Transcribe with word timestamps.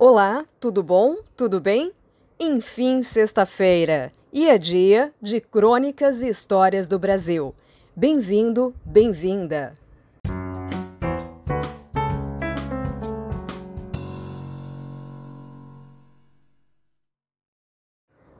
Olá, 0.00 0.46
tudo 0.60 0.80
bom? 0.80 1.16
Tudo 1.36 1.60
bem? 1.60 1.92
Enfim, 2.38 3.02
sexta-feira 3.02 4.12
e 4.32 4.48
é 4.48 4.56
dia 4.56 5.12
de 5.20 5.40
Crônicas 5.40 6.22
e 6.22 6.28
Histórias 6.28 6.86
do 6.86 7.00
Brasil. 7.00 7.52
Bem-vindo, 7.96 8.72
bem-vinda! 8.84 9.74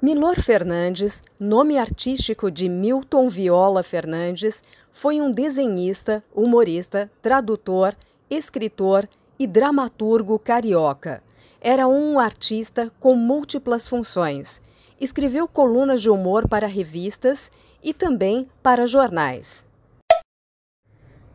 Milor 0.00 0.40
Fernandes, 0.40 1.20
nome 1.40 1.77
artístico 1.77 2.52
de 2.52 2.68
Milton 2.68 3.29
Viola 3.29 3.82
Fernandes, 3.82 4.62
foi 4.93 5.20
um 5.20 5.32
desenhista, 5.32 6.22
humorista, 6.32 7.11
tradutor, 7.20 7.97
escritor 8.30 9.09
e 9.37 9.45
dramaturgo 9.45 10.38
carioca. 10.38 11.20
Era 11.61 11.89
um 11.89 12.21
artista 12.21 12.93
com 13.01 13.17
múltiplas 13.17 13.89
funções. 13.89 14.62
Escreveu 15.01 15.48
colunas 15.48 16.01
de 16.01 16.09
humor 16.09 16.47
para 16.47 16.69
revistas 16.69 17.51
e 17.83 17.93
também 17.93 18.48
para 18.62 18.87
jornais. 18.87 19.67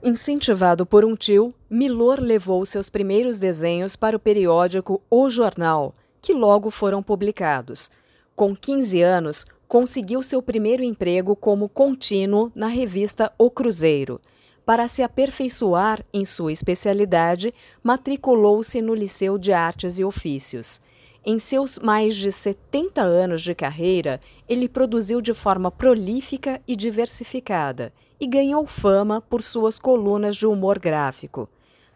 Incentivado 0.01 0.85
por 0.85 1.03
um 1.03 1.15
tio, 1.15 1.53
Milor 1.69 2.19
levou 2.21 2.65
seus 2.65 2.89
primeiros 2.89 3.39
desenhos 3.39 3.95
para 3.95 4.15
o 4.15 4.19
periódico 4.19 5.01
O 5.09 5.29
Jornal, 5.29 5.93
que 6.21 6.33
logo 6.33 6.69
foram 6.69 7.03
publicados. 7.03 7.91
Com 8.35 8.55
15 8.55 9.01
anos, 9.01 9.45
conseguiu 9.67 10.23
seu 10.23 10.41
primeiro 10.41 10.83
emprego 10.83 11.35
como 11.35 11.67
contínuo 11.67 12.51
na 12.55 12.67
revista 12.67 13.31
O 13.37 13.49
Cruzeiro. 13.49 14.21
Para 14.65 14.87
se 14.87 15.03
aperfeiçoar 15.03 16.01
em 16.13 16.23
sua 16.23 16.51
especialidade, 16.51 17.53
matriculou-se 17.83 18.81
no 18.81 18.95
Liceu 18.95 19.37
de 19.37 19.51
Artes 19.51 19.99
e 19.99 20.05
Ofícios. 20.05 20.79
Em 21.25 21.37
seus 21.37 21.79
mais 21.79 22.15
de 22.15 22.31
70 22.31 23.01
anos 23.01 23.41
de 23.41 23.53
carreira, 23.53 24.21
ele 24.47 24.69
produziu 24.69 25.21
de 25.21 25.33
forma 25.33 25.69
prolífica 25.69 26.61
e 26.65 26.75
diversificada 26.75 27.91
e 28.19 28.27
ganhou 28.27 28.65
fama 28.65 29.19
por 29.19 29.43
suas 29.43 29.77
colunas 29.77 30.37
de 30.37 30.47
humor 30.47 30.79
gráfico. 30.79 31.49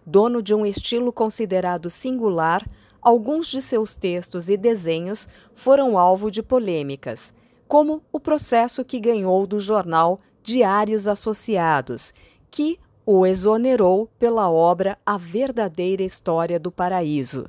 Dono 0.06 0.42
de 0.42 0.54
um 0.54 0.66
estilo 0.66 1.12
considerado 1.12 1.90
singular, 1.90 2.66
alguns 3.02 3.48
de 3.48 3.62
seus 3.62 3.96
textos 3.96 4.50
e 4.50 4.58
desenhos 4.58 5.28
foram 5.54 5.98
alvo 5.98 6.30
de 6.30 6.44
polêmicas, 6.44 7.34
como 7.66 8.02
o 8.12 8.20
processo 8.20 8.84
que 8.84 9.00
ganhou 9.00 9.48
do 9.48 9.60
jornal 9.60 10.20
Diários 10.44 11.08
Associados 11.08 12.14
que 12.50 12.80
o 13.06 13.26
exonerou 13.26 14.10
pela 14.20 14.50
obra 14.50 14.98
A 15.06 15.18
Verdadeira 15.18 16.04
História 16.04 16.60
do 16.60 16.72
Paraíso. 16.72 17.46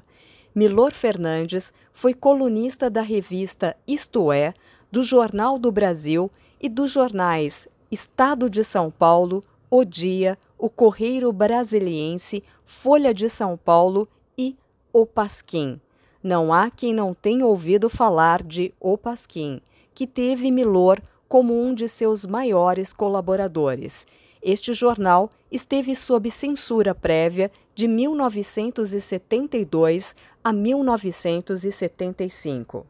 Milor 0.54 0.92
Fernandes 0.92 1.72
foi 1.92 2.14
colunista 2.14 2.88
da 2.88 3.00
revista 3.00 3.76
Isto 3.86 4.30
É, 4.30 4.54
do 4.90 5.02
Jornal 5.02 5.58
do 5.58 5.72
Brasil 5.72 6.30
e 6.60 6.68
dos 6.68 6.92
jornais 6.92 7.68
Estado 7.90 8.48
de 8.48 8.62
São 8.62 8.90
Paulo, 8.90 9.42
O 9.70 9.84
Dia, 9.84 10.38
O 10.56 10.70
Correio 10.70 11.32
Brasiliense, 11.32 12.44
Folha 12.64 13.12
de 13.12 13.28
São 13.28 13.56
Paulo 13.56 14.08
e 14.36 14.56
O 14.92 15.04
Pasquim. 15.06 15.80
Não 16.22 16.52
há 16.52 16.70
quem 16.70 16.94
não 16.94 17.14
tenha 17.14 17.46
ouvido 17.46 17.88
falar 17.88 18.42
de 18.42 18.72
O 18.78 18.96
Pasquim, 18.96 19.60
que 19.94 20.06
teve 20.06 20.50
Milor 20.50 21.00
como 21.28 21.60
um 21.60 21.74
de 21.74 21.88
seus 21.88 22.24
maiores 22.24 22.92
colaboradores 22.92 24.06
este 24.42 24.72
jornal 24.72 25.30
esteve 25.50 25.94
sob 25.94 26.30
censura 26.30 26.94
prévia 26.94 27.50
de 27.74 27.88
1972 27.88 30.14
a 30.42 30.50
1975. 30.52 32.86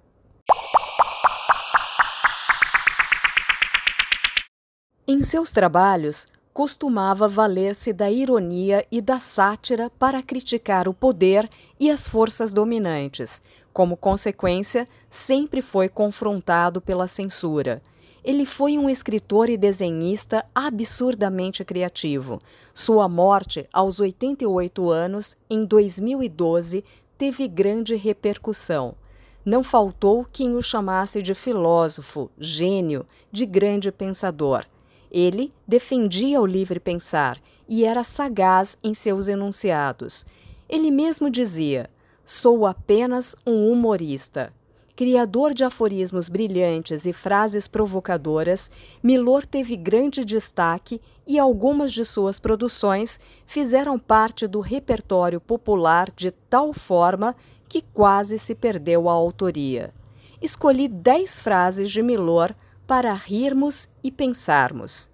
Em 5.06 5.22
seus 5.22 5.52
trabalhos, 5.52 6.26
costumava 6.52 7.28
valer-se 7.28 7.92
da 7.92 8.10
ironia 8.10 8.84
e 8.90 9.00
da 9.00 9.18
sátira 9.18 9.88
para 9.98 10.22
criticar 10.22 10.86
o 10.88 10.92
poder 10.92 11.48
e 11.78 11.90
as 11.90 12.08
forças 12.08 12.52
dominantes. 12.52 13.40
Como 13.72 13.96
consequência, 13.96 14.86
sempre 15.08 15.62
foi 15.62 15.88
confrontado 15.88 16.80
pela 16.80 17.06
censura. 17.06 17.80
Ele 18.28 18.44
foi 18.44 18.76
um 18.76 18.90
escritor 18.90 19.48
e 19.48 19.56
desenhista 19.56 20.44
absurdamente 20.54 21.64
criativo. 21.64 22.38
Sua 22.74 23.08
morte, 23.08 23.66
aos 23.72 24.00
88 24.00 24.90
anos, 24.90 25.34
em 25.48 25.64
2012, 25.64 26.84
teve 27.16 27.48
grande 27.48 27.96
repercussão. 27.96 28.94
Não 29.42 29.62
faltou 29.62 30.26
quem 30.30 30.54
o 30.56 30.60
chamasse 30.60 31.22
de 31.22 31.32
filósofo, 31.32 32.30
gênio, 32.38 33.06
de 33.32 33.46
grande 33.46 33.90
pensador. 33.90 34.66
Ele 35.10 35.50
defendia 35.66 36.38
o 36.38 36.44
livre 36.44 36.78
pensar 36.78 37.40
e 37.66 37.82
era 37.82 38.04
sagaz 38.04 38.76
em 38.84 38.92
seus 38.92 39.26
enunciados. 39.26 40.26
Ele 40.68 40.90
mesmo 40.90 41.30
dizia: 41.30 41.88
Sou 42.26 42.66
apenas 42.66 43.34
um 43.46 43.72
humorista. 43.72 44.52
Criador 44.98 45.54
de 45.54 45.62
aforismos 45.62 46.28
brilhantes 46.28 47.06
e 47.06 47.12
frases 47.12 47.68
provocadoras, 47.68 48.68
Milor 49.00 49.46
teve 49.46 49.76
grande 49.76 50.24
destaque 50.24 51.00
e 51.24 51.38
algumas 51.38 51.92
de 51.92 52.04
suas 52.04 52.40
produções 52.40 53.20
fizeram 53.46 53.96
parte 53.96 54.48
do 54.48 54.58
repertório 54.58 55.40
popular 55.40 56.10
de 56.16 56.32
tal 56.32 56.72
forma 56.72 57.36
que 57.68 57.80
quase 57.80 58.40
se 58.40 58.56
perdeu 58.56 59.08
a 59.08 59.12
autoria. 59.12 59.94
Escolhi 60.42 60.88
dez 60.88 61.38
frases 61.38 61.92
de 61.92 62.02
Milor 62.02 62.52
para 62.84 63.14
rirmos 63.14 63.88
e 64.02 64.10
pensarmos. 64.10 65.08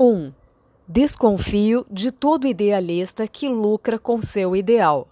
1. 0.00 0.06
Um, 0.06 0.32
desconfio 0.88 1.84
de 1.90 2.10
todo 2.10 2.46
idealista 2.46 3.28
que 3.28 3.46
lucra 3.46 3.98
com 3.98 4.22
seu 4.22 4.56
ideal. 4.56 5.06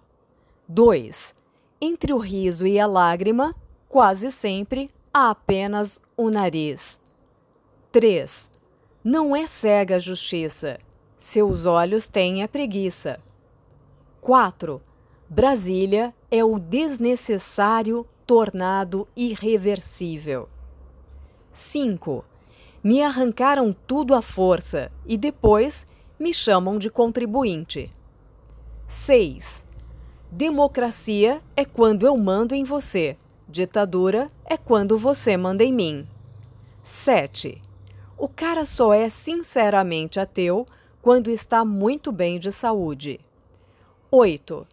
2 0.66 1.38
entre 1.80 2.12
o 2.12 2.18
riso 2.18 2.66
e 2.66 2.78
a 2.78 2.86
lágrima, 2.86 3.54
quase 3.88 4.30
sempre 4.30 4.90
há 5.12 5.30
apenas 5.30 6.00
o 6.16 6.30
nariz. 6.30 7.00
3. 7.90 8.50
Não 9.02 9.34
é 9.34 9.46
cega 9.46 9.96
a 9.96 9.98
justiça. 9.98 10.78
Seus 11.16 11.66
olhos 11.66 12.06
têm 12.06 12.42
a 12.42 12.48
preguiça. 12.48 13.18
4. 14.20 14.80
Brasília 15.28 16.14
é 16.30 16.44
o 16.44 16.58
desnecessário 16.58 18.06
tornado 18.26 19.08
irreversível. 19.16 20.48
5. 21.52 22.24
Me 22.82 23.02
arrancaram 23.02 23.74
tudo 23.86 24.14
à 24.14 24.22
força 24.22 24.92
e 25.04 25.18
depois 25.18 25.86
me 26.18 26.32
chamam 26.32 26.78
de 26.78 26.88
contribuinte. 26.88 27.92
6. 28.86 29.66
Democracia 30.32 31.42
é 31.56 31.64
quando 31.64 32.06
eu 32.06 32.16
mando 32.16 32.54
em 32.54 32.62
você. 32.62 33.16
Ditadura 33.48 34.28
é 34.44 34.56
quando 34.56 34.96
você 34.96 35.36
manda 35.36 35.64
em 35.64 35.72
mim. 35.72 36.06
7. 36.84 37.60
O 38.16 38.28
cara 38.28 38.64
só 38.64 38.94
é 38.94 39.08
sinceramente 39.08 40.20
ateu 40.20 40.64
quando 41.02 41.32
está 41.32 41.64
muito 41.64 42.12
bem 42.12 42.38
de 42.38 42.52
saúde. 42.52 43.18
8. 44.08 44.64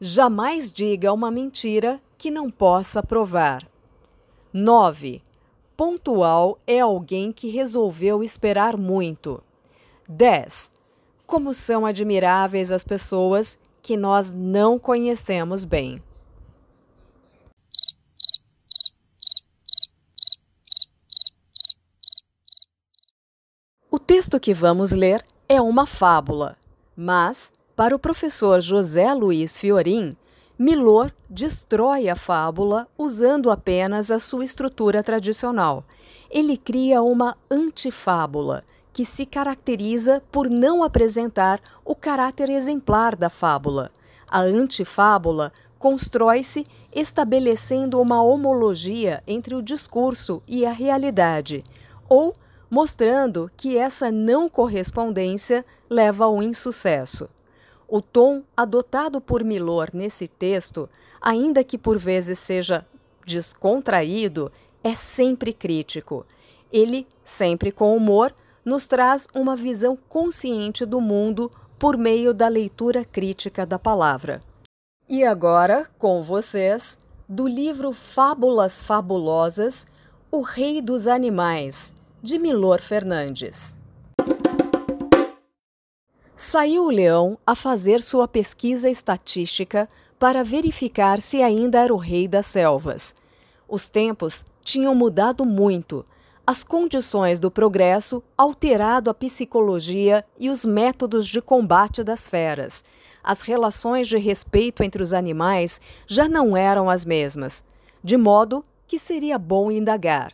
Jamais 0.00 0.72
diga 0.72 1.12
uma 1.12 1.30
mentira 1.30 2.00
que 2.18 2.28
não 2.28 2.50
possa 2.50 3.00
provar. 3.00 3.64
9. 4.52 5.22
Pontual 5.76 6.58
é 6.66 6.80
alguém 6.80 7.30
que 7.30 7.50
resolveu 7.50 8.20
esperar 8.20 8.76
muito. 8.76 9.40
10. 10.08 10.72
Como 11.24 11.54
são 11.54 11.86
admiráveis 11.86 12.72
as 12.72 12.82
pessoas 12.82 13.56
que 13.84 13.98
nós 13.98 14.32
não 14.32 14.78
conhecemos 14.78 15.66
bem. 15.66 16.02
O 23.90 23.98
texto 23.98 24.40
que 24.40 24.54
vamos 24.54 24.92
ler 24.92 25.22
é 25.46 25.60
uma 25.60 25.84
fábula, 25.84 26.56
mas, 26.96 27.52
para 27.76 27.94
o 27.94 27.98
professor 27.98 28.58
José 28.62 29.12
Luiz 29.12 29.58
Fiorim, 29.58 30.16
Milor 30.58 31.12
destrói 31.28 32.08
a 32.08 32.16
fábula 32.16 32.88
usando 32.96 33.50
apenas 33.50 34.10
a 34.10 34.18
sua 34.18 34.46
estrutura 34.46 35.02
tradicional. 35.02 35.84
Ele 36.30 36.56
cria 36.56 37.02
uma 37.02 37.36
antifábula, 37.50 38.64
que 38.94 39.04
se 39.04 39.26
caracteriza 39.26 40.22
por 40.30 40.48
não 40.48 40.84
apresentar 40.84 41.60
o 41.84 41.96
caráter 41.96 42.48
exemplar 42.48 43.16
da 43.16 43.28
fábula. 43.28 43.90
A 44.26 44.40
antifábula 44.40 45.52
constrói-se 45.80 46.64
estabelecendo 46.94 48.00
uma 48.00 48.22
homologia 48.22 49.20
entre 49.26 49.56
o 49.56 49.60
discurso 49.60 50.40
e 50.46 50.64
a 50.64 50.70
realidade, 50.70 51.64
ou 52.08 52.36
mostrando 52.70 53.50
que 53.56 53.76
essa 53.76 54.12
não 54.12 54.48
correspondência 54.48 55.66
leva 55.90 56.26
ao 56.26 56.40
insucesso. 56.40 57.28
O 57.88 58.00
tom 58.00 58.44
adotado 58.56 59.20
por 59.20 59.42
Milor 59.42 59.90
nesse 59.92 60.28
texto, 60.28 60.88
ainda 61.20 61.64
que 61.64 61.76
por 61.76 61.98
vezes 61.98 62.38
seja 62.38 62.86
descontraído, 63.26 64.52
é 64.84 64.94
sempre 64.94 65.52
crítico. 65.52 66.24
Ele, 66.72 67.06
sempre 67.24 67.72
com 67.72 67.96
humor, 67.96 68.32
nos 68.64 68.88
traz 68.88 69.26
uma 69.34 69.54
visão 69.54 69.96
consciente 70.08 70.86
do 70.86 71.00
mundo 71.00 71.50
por 71.78 71.96
meio 71.96 72.32
da 72.32 72.48
leitura 72.48 73.04
crítica 73.04 73.66
da 73.66 73.78
palavra. 73.78 74.42
E 75.08 75.22
agora, 75.22 75.88
com 75.98 76.22
vocês, 76.22 76.98
do 77.28 77.46
livro 77.46 77.92
Fábulas 77.92 78.82
Fabulosas, 78.82 79.86
O 80.30 80.40
Rei 80.40 80.80
dos 80.80 81.06
Animais, 81.06 81.94
de 82.22 82.38
Milor 82.38 82.80
Fernandes. 82.80 83.76
Saiu 86.34 86.84
o 86.84 86.90
leão 86.90 87.38
a 87.46 87.54
fazer 87.54 88.00
sua 88.00 88.26
pesquisa 88.26 88.88
estatística 88.88 89.88
para 90.18 90.42
verificar 90.42 91.20
se 91.20 91.42
ainda 91.42 91.80
era 91.80 91.92
o 91.92 91.98
rei 91.98 92.26
das 92.26 92.46
selvas. 92.46 93.14
Os 93.68 93.88
tempos 93.88 94.44
tinham 94.62 94.94
mudado 94.94 95.44
muito, 95.44 96.04
as 96.46 96.64
condições 96.64 97.40
do 97.40 97.50
progresso 97.50 98.22
alterado 98.36 99.10
a 99.10 99.14
psicologia 99.14 100.24
e 100.38 100.50
os 100.50 100.64
métodos 100.64 101.28
de 101.28 101.40
combate 101.40 102.02
das 102.02 102.28
feras. 102.28 102.84
As 103.22 103.40
relações 103.40 104.08
de 104.08 104.18
respeito 104.18 104.82
entre 104.82 105.02
os 105.02 105.12
animais 105.12 105.80
já 106.06 106.28
não 106.28 106.56
eram 106.56 106.90
as 106.90 107.04
mesmas, 107.04 107.62
de 108.02 108.16
modo 108.16 108.64
que 108.86 108.98
seria 108.98 109.38
bom 109.38 109.70
indagar. 109.70 110.32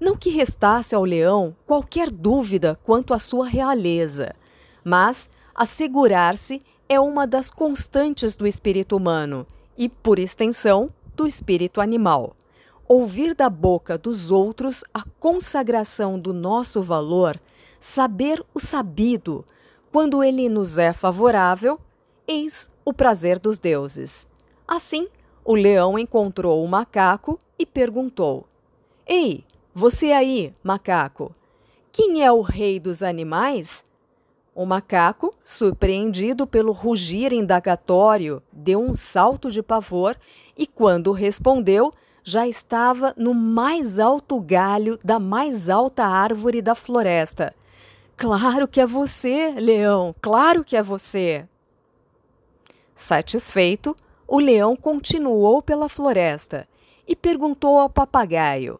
Não 0.00 0.16
que 0.16 0.30
restasse 0.30 0.94
ao 0.94 1.04
leão 1.04 1.54
qualquer 1.66 2.10
dúvida 2.10 2.78
quanto 2.84 3.12
à 3.12 3.18
sua 3.18 3.46
realeza 3.46 4.34
mas 4.84 5.28
assegurar-se 5.54 6.60
é 6.88 6.98
uma 6.98 7.26
das 7.26 7.50
constantes 7.50 8.36
do 8.36 8.46
espírito 8.46 8.96
humano 8.96 9.46
e, 9.76 9.88
por 9.88 10.18
extensão, 10.18 10.88
do 11.14 11.26
espírito 11.26 11.80
animal. 11.80 12.34
Ouvir 12.88 13.34
da 13.34 13.48
boca 13.48 13.96
dos 13.96 14.30
outros 14.30 14.84
a 14.92 15.02
consagração 15.18 16.18
do 16.18 16.32
nosso 16.32 16.82
valor, 16.82 17.40
saber 17.80 18.44
o 18.52 18.60
sabido, 18.60 19.44
quando 19.90 20.22
ele 20.22 20.48
nos 20.48 20.78
é 20.78 20.92
favorável, 20.92 21.78
eis 22.26 22.70
o 22.84 22.92
prazer 22.92 23.38
dos 23.38 23.58
deuses. 23.58 24.26
Assim, 24.66 25.06
o 25.44 25.54
leão 25.54 25.98
encontrou 25.98 26.64
o 26.64 26.68
macaco 26.68 27.38
e 27.58 27.66
perguntou: 27.66 28.46
Ei, 29.06 29.44
você 29.74 30.12
aí, 30.12 30.52
macaco, 30.62 31.34
quem 31.90 32.24
é 32.24 32.32
o 32.32 32.40
rei 32.40 32.78
dos 32.80 33.02
animais? 33.02 33.84
O 34.54 34.66
macaco, 34.66 35.32
surpreendido 35.42 36.46
pelo 36.46 36.72
rugir 36.72 37.32
indagatório, 37.32 38.42
deu 38.52 38.82
um 38.82 38.94
salto 38.94 39.50
de 39.50 39.62
pavor 39.62 40.16
e, 40.56 40.66
quando 40.66 41.10
respondeu, 41.10 41.90
já 42.24 42.46
estava 42.46 43.14
no 43.16 43.34
mais 43.34 43.98
alto 43.98 44.40
galho 44.40 44.98
da 45.02 45.18
mais 45.18 45.68
alta 45.68 46.04
árvore 46.04 46.62
da 46.62 46.74
floresta. 46.74 47.54
Claro 48.16 48.68
que 48.68 48.80
é 48.80 48.86
você, 48.86 49.50
leão, 49.52 50.14
claro 50.20 50.64
que 50.64 50.76
é 50.76 50.82
você. 50.82 51.46
Satisfeito, 52.94 53.96
o 54.28 54.38
leão 54.38 54.76
continuou 54.76 55.60
pela 55.60 55.88
floresta 55.88 56.68
e 57.06 57.16
perguntou 57.16 57.78
ao 57.78 57.90
papagaio: 57.90 58.78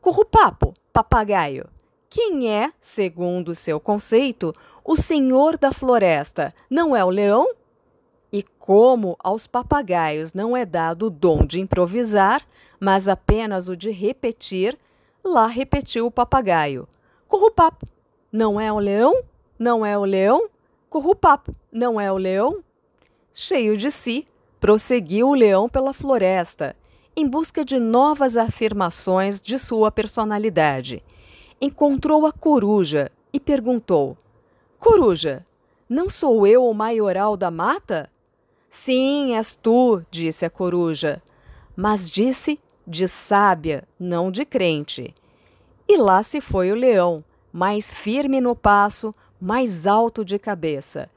Corrupapo, 0.00 0.74
papagaio, 0.92 1.68
quem 2.10 2.50
é, 2.50 2.70
segundo 2.80 3.54
seu 3.54 3.80
conceito, 3.80 4.54
o 4.84 4.96
senhor 4.96 5.56
da 5.56 5.72
floresta 5.72 6.54
não 6.70 6.94
é 6.94 7.04
o 7.04 7.10
leão? 7.10 7.48
E 8.36 8.42
como 8.58 9.16
aos 9.18 9.46
papagaios 9.46 10.34
não 10.34 10.54
é 10.54 10.66
dado 10.66 11.06
o 11.06 11.10
dom 11.10 11.46
de 11.46 11.58
improvisar, 11.58 12.44
mas 12.78 13.08
apenas 13.08 13.66
o 13.66 13.74
de 13.74 13.90
repetir, 13.90 14.76
lá 15.24 15.46
repetiu 15.46 16.04
o 16.04 16.10
papagaio. 16.10 16.86
Currupapo, 17.26 17.86
não 18.30 18.60
é 18.60 18.70
o 18.70 18.78
leão? 18.78 19.22
Não 19.58 19.86
é 19.86 19.96
o 19.96 20.04
leão? 20.04 20.50
Currupapo, 20.90 21.56
não 21.72 21.98
é 21.98 22.12
o 22.12 22.18
leão? 22.18 22.62
Cheio 23.32 23.74
de 23.74 23.90
si, 23.90 24.26
prosseguiu 24.60 25.30
o 25.30 25.34
leão 25.34 25.66
pela 25.66 25.94
floresta, 25.94 26.76
em 27.16 27.26
busca 27.26 27.64
de 27.64 27.78
novas 27.78 28.36
afirmações 28.36 29.40
de 29.40 29.58
sua 29.58 29.90
personalidade. 29.90 31.02
Encontrou 31.58 32.26
a 32.26 32.32
coruja 32.32 33.10
e 33.32 33.40
perguntou: 33.40 34.14
Coruja, 34.78 35.42
não 35.88 36.10
sou 36.10 36.46
eu 36.46 36.66
o 36.66 36.74
maioral 36.74 37.34
da 37.34 37.50
mata? 37.50 38.10
Sim, 38.78 39.34
és 39.34 39.54
tu, 39.54 40.02
disse 40.10 40.44
a 40.44 40.50
coruja, 40.50 41.22
mas 41.74 42.10
disse 42.10 42.60
de 42.86 43.08
sábia, 43.08 43.88
não 43.98 44.30
de 44.30 44.44
crente. 44.44 45.14
E 45.88 45.96
lá 45.96 46.22
se 46.22 46.42
foi 46.42 46.70
o 46.70 46.74
leão, 46.74 47.24
mais 47.50 47.94
firme 47.94 48.38
no 48.38 48.54
passo, 48.54 49.14
mais 49.40 49.86
alto 49.86 50.22
de 50.22 50.38
cabeça. 50.38 51.10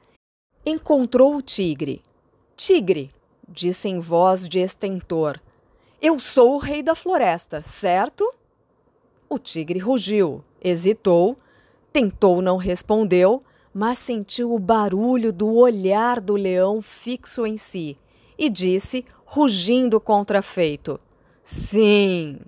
Encontrou 0.66 1.36
o 1.36 1.42
tigre. 1.42 2.02
Tigre, 2.56 3.12
disse 3.48 3.90
em 3.90 4.00
voz 4.00 4.48
de 4.48 4.60
estentor, 4.60 5.38
eu 6.02 6.18
sou 6.18 6.56
o 6.56 6.60
rei 6.60 6.82
da 6.82 6.96
floresta, 6.96 7.62
certo? 7.62 8.34
O 9.28 9.38
tigre 9.38 9.80
rugiu, 9.80 10.42
hesitou, 10.64 11.38
tentou 11.92 12.42
não 12.42 12.56
respondeu, 12.56 13.44
mas 13.74 13.98
sentiu 13.98 14.54
o 14.54 14.60
barulho 14.60 15.32
do 15.32 15.54
olhar 15.56 16.20
do 16.20 16.34
leão 16.34 16.82
fixo 16.82 17.46
em 17.46 17.58
si 17.58 17.98
e 18.38 18.50
disse, 18.50 19.06
rugindo 19.26 20.00
contrafeito: 20.00 21.00
Sim! 21.44 22.40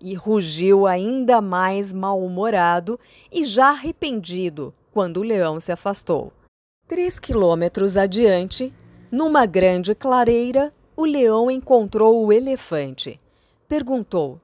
E 0.00 0.14
rugiu 0.14 0.86
ainda 0.86 1.40
mais 1.40 1.94
mal-humorado 1.94 3.00
e 3.32 3.44
já 3.44 3.70
arrependido 3.70 4.74
quando 4.92 5.18
o 5.18 5.22
leão 5.22 5.58
se 5.58 5.72
afastou. 5.72 6.30
Três 6.86 7.18
quilômetros 7.18 7.96
adiante, 7.96 8.72
numa 9.10 9.46
grande 9.46 9.94
clareira, 9.94 10.70
o 10.94 11.04
leão 11.04 11.50
encontrou 11.50 12.24
o 12.24 12.32
elefante. 12.32 13.18
Perguntou: 13.66 14.38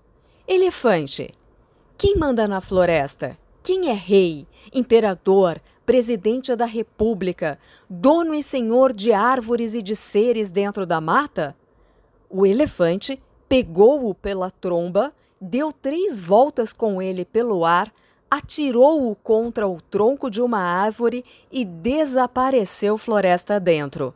Elefante, 0.49 1.35
quem 1.99 2.17
manda 2.17 2.49
na 2.49 2.61
floresta? 2.61 3.39
Quem 3.63 3.91
é 3.91 3.93
rei, 3.93 4.47
imperador, 4.73 5.61
presidente 5.91 6.55
da 6.55 6.67
República, 6.67 7.59
dono 7.89 8.33
e 8.33 8.45
senhor 8.45 8.93
de 8.93 9.13
árvores 9.13 9.75
e 9.75 9.83
de 9.83 9.97
seres 9.97 10.49
dentro 10.49 10.87
da 10.87 11.01
mata? 11.01 11.57
O 12.29 12.47
elefante 12.47 13.21
pegou-o 13.49 14.15
pela 14.15 14.53
tromba, 14.53 15.13
deu 15.41 15.73
três 15.73 16.21
voltas 16.21 16.73
com 16.73 17.03
ele 17.03 17.25
pelo 17.25 17.65
ar, 17.65 17.93
atirou-o 18.31 19.17
contra 19.17 19.67
o 19.67 19.81
tronco 19.81 20.31
de 20.31 20.41
uma 20.41 20.61
árvore 20.61 21.25
e 21.51 21.65
desapareceu 21.65 22.97
floresta 22.97 23.59
dentro. 23.59 24.15